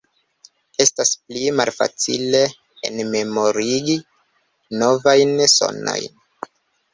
[0.85, 2.41] Estas pli malfacile
[2.89, 3.99] enmemorigi
[4.81, 6.19] novajn sonojn.